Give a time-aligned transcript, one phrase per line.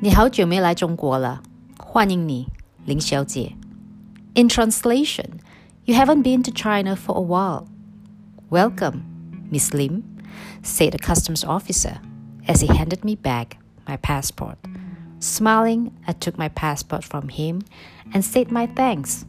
[0.00, 1.42] 你好久没来中国了，
[1.78, 2.48] 欢迎你，
[2.84, 3.56] 林小姐。
[4.34, 5.40] In translation,
[5.84, 7.66] you haven't been to China for a while.
[8.50, 9.02] Welcome,
[9.50, 10.02] Miss Lim,
[10.62, 11.96] said the customs officer
[12.46, 14.58] as he handed me back my passport.
[15.20, 17.62] Smiling, I took my passport from him
[18.12, 19.24] and said my thanks.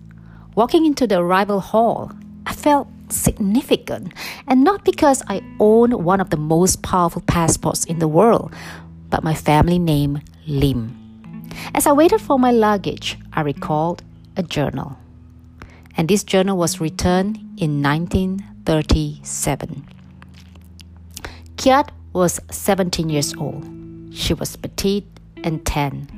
[0.55, 2.11] Walking into the arrival hall,
[2.45, 4.13] I felt significant,
[4.47, 8.53] and not because I own one of the most powerful passports in the world,
[9.09, 10.96] but my family name Lim.
[11.74, 14.02] As I waited for my luggage, I recalled
[14.36, 14.98] a journal.
[15.96, 19.86] And this journal was returned in 1937.
[21.56, 23.64] Kiat was 17 years old.
[24.12, 25.06] She was petite
[25.44, 26.08] and tan.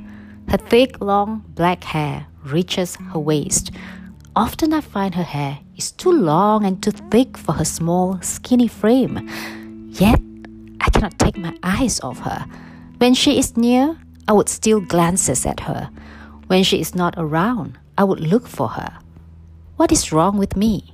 [0.49, 3.71] Her thick, long black hair reaches her waist.
[4.35, 8.67] Often I find her hair is too long and too thick for her small, skinny
[8.67, 9.29] frame.
[9.91, 10.19] Yet
[10.81, 12.45] I cannot take my eyes off her.
[12.97, 15.89] When she is near, I would steal glances at her.
[16.47, 18.99] When she is not around, I would look for her.
[19.75, 20.93] What is wrong with me?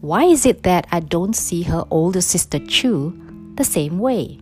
[0.00, 3.16] Why is it that I don't see her older sister Chu
[3.54, 4.38] the same way?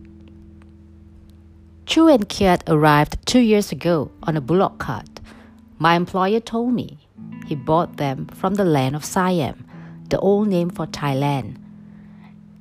[1.85, 5.19] Chu and Kiat arrived two years ago on a bullock cart.
[5.79, 6.97] My employer told me
[7.45, 9.65] he bought them from the land of Siam,
[10.09, 11.57] the old name for Thailand,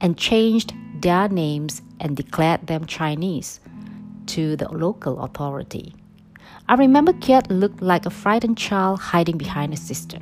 [0.00, 3.60] and changed their names and declared them Chinese
[4.26, 5.94] to the local authority.
[6.68, 10.20] I remember Kiat looked like a frightened child hiding behind her sister.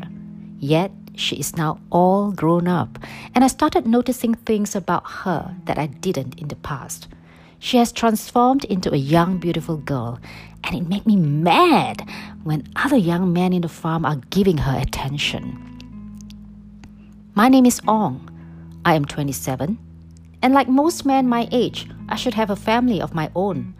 [0.58, 2.98] Yet she is now all grown up,
[3.34, 7.08] and I started noticing things about her that I didn't in the past.
[7.58, 10.20] She has transformed into a young, beautiful girl,
[10.64, 12.08] and it made me mad
[12.44, 15.58] when other young men in the farm are giving her attention.
[17.34, 18.30] My name is Ong.
[18.84, 19.78] I am 27,
[20.40, 23.74] and like most men my age, I should have a family of my own.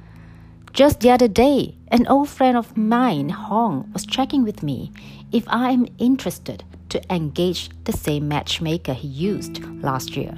[0.73, 4.93] Just the other day, an old friend of mine, Hong, was checking with me
[5.33, 10.35] if I am interested to engage the same matchmaker he used last year.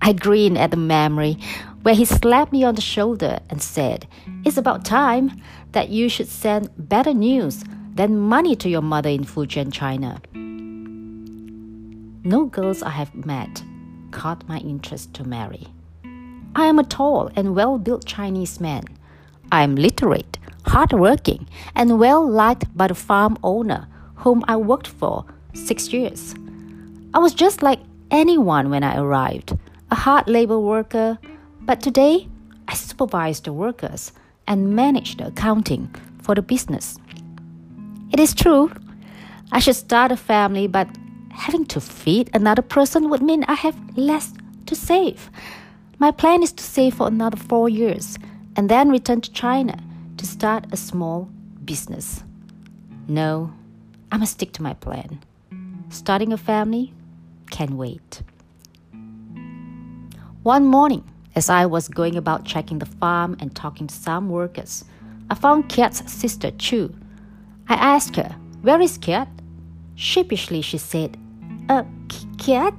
[0.00, 1.38] I grinned at the memory
[1.82, 4.06] where he slapped me on the shoulder and said,
[4.44, 5.40] It's about time
[5.72, 10.20] that you should send better news than money to your mother in Fujian, China.
[12.26, 13.62] No girls I have met
[14.10, 15.66] caught my interest to marry.
[16.54, 18.84] I am a tall and well built Chinese man.
[19.52, 25.24] I am literate, hardworking, and well liked by the farm owner whom I worked for
[25.52, 26.34] six years.
[27.12, 29.56] I was just like anyone when I arrived,
[29.90, 31.18] a hard labor worker
[31.64, 32.28] but today,
[32.68, 34.12] I supervise the workers
[34.46, 36.98] and manage the accounting for the business.
[38.12, 38.70] It is true,
[39.50, 40.88] I should start a family, but
[41.30, 44.34] having to feed another person would mean I have less
[44.66, 45.30] to save.
[45.98, 48.18] My plan is to save for another four years
[48.56, 49.76] and then return to China
[50.16, 51.28] to start a small
[51.64, 52.22] business.
[53.08, 53.52] No,
[54.12, 55.20] I must stick to my plan.
[55.88, 56.92] Starting a family
[57.50, 58.22] can wait.
[60.42, 61.04] One morning,
[61.34, 64.84] as I was going about checking the farm and talking to some workers,
[65.30, 66.94] I found Kiat's sister Chu.
[67.68, 69.28] I asked her, Where is Kiat?
[69.94, 71.16] Sheepishly, she said,
[71.68, 71.84] Uh,
[72.36, 72.74] Kiat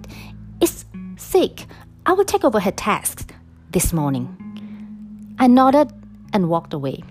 [0.62, 0.86] is
[1.18, 1.66] sick.
[2.06, 3.26] I will take over her tasks
[3.72, 4.45] this morning.
[5.38, 5.92] I nodded
[6.32, 7.04] and walked away.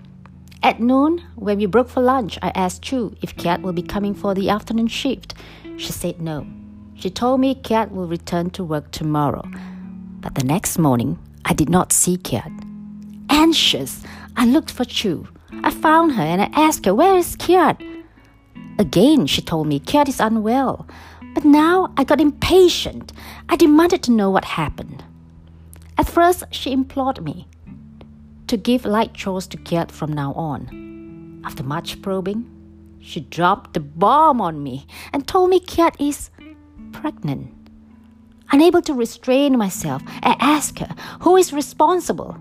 [0.63, 4.15] At noon, when we broke for lunch, I asked Chu if Kiat will be coming
[4.15, 5.35] for the afternoon shift.
[5.77, 6.47] She said no.
[6.95, 9.47] She told me Kiat will return to work tomorrow.
[10.21, 12.51] But the next morning, I did not see Kiat.
[13.29, 14.01] Anxious,
[14.35, 15.27] I looked for Chu.
[15.63, 17.79] I found her and I asked her, Where is Kiat?
[18.79, 20.87] Again, she told me Kiat is unwell.
[21.35, 23.13] But now I got impatient.
[23.49, 25.03] I demanded to know what happened.
[25.99, 27.47] At first, she implored me
[28.47, 31.41] to give light chores to Kiat from now on.
[31.45, 32.49] After much probing,
[32.99, 36.29] she dropped the bomb on me and told me Kiat is
[36.91, 37.51] pregnant.
[38.51, 42.37] Unable to restrain myself, I asked her, Who is responsible?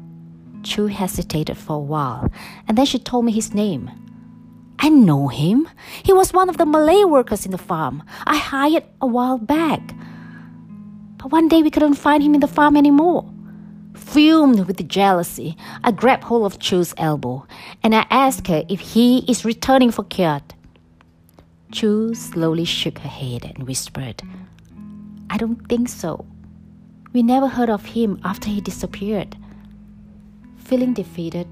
[0.63, 2.31] Chu hesitated for a while,
[2.69, 3.91] and then she told me his name.
[4.79, 5.69] I know him.
[6.03, 9.81] He was one of the Malay workers in the farm I hired a while back.
[11.17, 13.34] But one day we couldn't find him in the farm anymore.
[13.95, 17.47] Fumed with jealousy, I grabbed hold of Chu's elbow
[17.83, 20.53] and I asked her if he is returning for Kiat.
[21.73, 24.23] Chu slowly shook her head and whispered,
[25.31, 26.25] I don't think so.
[27.13, 29.37] We never heard of him after he disappeared.
[30.57, 31.49] Feeling defeated,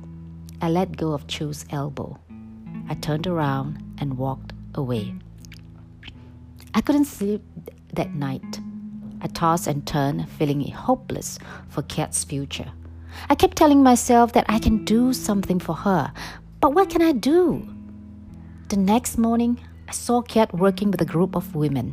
[0.60, 2.18] I let go of Chu's elbow.
[2.88, 5.14] I turned around and walked away.
[6.74, 7.42] I couldn't sleep
[7.94, 8.60] that night.
[9.22, 11.38] I tossed and turned, feeling hopeless
[11.68, 12.72] for Kiat's future.
[13.30, 16.12] I kept telling myself that I can do something for her,
[16.60, 17.68] But what can I do?
[18.68, 19.58] The next morning,
[19.88, 21.92] I saw Kat working with a group of women.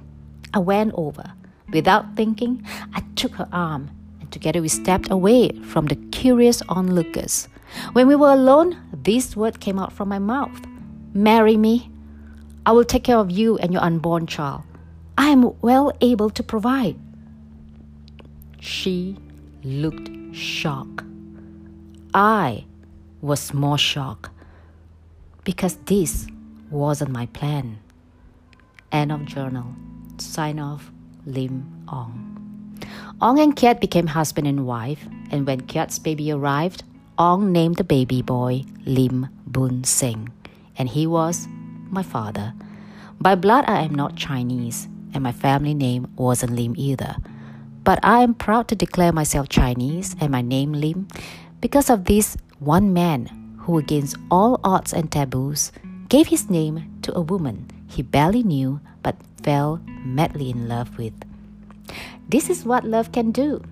[0.53, 1.33] I went over.
[1.73, 3.89] Without thinking, I took her arm,
[4.21, 7.47] and together we stepped away from the curious onlookers.
[7.93, 10.61] When we were alone, this word came out from my mouth
[11.13, 11.89] Marry me.
[12.63, 14.61] I will take care of you and your unborn child.
[15.17, 16.95] I am well able to provide.
[18.59, 19.17] She
[19.63, 21.03] looked shocked.
[22.13, 22.65] I
[23.21, 24.29] was more shocked
[25.43, 26.27] because this
[26.69, 27.79] wasn't my plan.
[28.91, 29.75] End of journal.
[30.17, 30.91] Sign off,
[31.25, 32.29] Lim Ong.
[33.21, 36.83] Ong and Kiat became husband and wife, and when Kiat's baby arrived,
[37.17, 40.31] Ong named the baby boy Lim Bun Sing,
[40.77, 41.47] and he was
[41.89, 42.53] my father.
[43.19, 47.15] By blood, I am not Chinese, and my family name wasn't Lim either.
[47.89, 51.07] But I am proud to declare myself Chinese and my name Lim
[51.59, 53.25] because of this one man
[53.65, 55.71] who, against all odds and taboos,
[56.07, 61.17] gave his name to a woman he barely knew but fell madly in love with.
[62.29, 63.63] This is what love can do.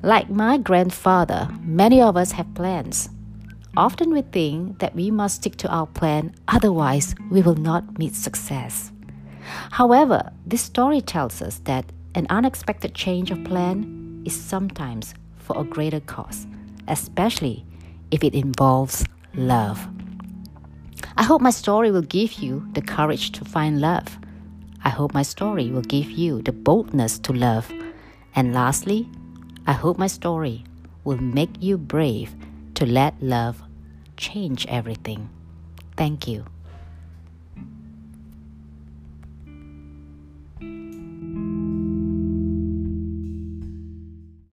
[0.00, 3.10] Like my grandfather, many of us have plans.
[3.76, 8.14] Often we think that we must stick to our plan, otherwise, we will not meet
[8.14, 8.92] success.
[9.72, 15.64] However, this story tells us that an unexpected change of plan is sometimes for a
[15.64, 16.46] greater cause,
[16.88, 17.64] especially
[18.10, 19.04] if it involves
[19.34, 19.88] love.
[21.16, 24.18] I hope my story will give you the courage to find love.
[24.84, 27.72] I hope my story will give you the boldness to love.
[28.34, 29.08] And lastly,
[29.66, 30.64] I hope my story
[31.04, 32.34] will make you brave
[32.74, 33.62] to let love
[34.16, 35.28] change everything.
[35.96, 36.44] Thank you.